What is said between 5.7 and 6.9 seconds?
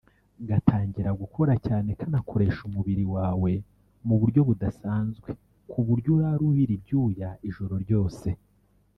buryo urara ubira